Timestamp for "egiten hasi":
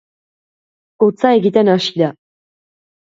1.41-1.95